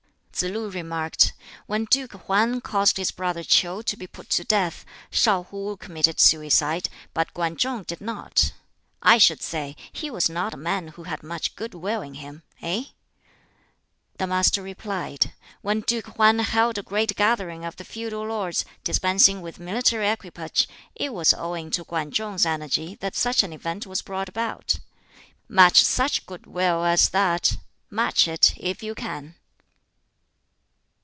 Tsz 0.33 0.49
lu 0.49 0.71
remarked, 0.71 1.33
"When 1.67 1.85
Duke 1.85 2.13
Hwan 2.13 2.61
caused 2.61 2.97
his 2.97 3.11
brother 3.11 3.43
Kiu 3.43 3.83
to 3.83 3.95
be 3.97 4.07
put 4.07 4.27
to 4.31 4.43
death, 4.43 4.83
Shau 5.11 5.43
Hwuh 5.43 5.77
committed 5.79 6.19
suicide, 6.19 6.89
but 7.13 7.31
Kwan 7.35 7.55
Chung 7.55 7.83
did 7.83 8.01
not. 8.01 8.51
I 9.03 9.19
should 9.19 9.43
say 9.43 9.75
he 9.91 10.09
was 10.09 10.31
not 10.31 10.55
a 10.55 10.57
man 10.57 10.87
who 10.87 11.03
had 11.03 11.21
much 11.21 11.55
good 11.55 11.75
will 11.75 12.01
in 12.01 12.15
him 12.15 12.41
eh?" 12.59 12.85
The 14.17 14.25
Master 14.25 14.63
replied, 14.63 15.31
"When 15.61 15.81
Duke 15.81 16.07
Hwan 16.15 16.39
held 16.39 16.79
a 16.79 16.81
great 16.81 17.15
gathering 17.15 17.63
of 17.63 17.75
the 17.75 17.85
feudal 17.85 18.25
lords, 18.25 18.65
dispensing 18.83 19.41
with 19.41 19.59
military 19.59 20.07
equipage, 20.09 20.67
it 20.95 21.13
was 21.13 21.35
owing 21.35 21.69
to 21.69 21.85
Kwan 21.85 22.09
Chung's 22.09 22.47
energy 22.47 22.95
that 22.95 23.15
such 23.15 23.43
an 23.43 23.53
event 23.53 23.85
was 23.85 24.01
brought 24.01 24.29
about. 24.29 24.79
Match 25.47 25.83
such 25.83 26.25
good 26.25 26.47
will 26.47 26.83
as 26.83 27.09
that 27.09 27.57
match 27.91 28.27
it 28.27 28.55
if 28.57 28.81
you 28.81 28.95
can." 28.95 29.35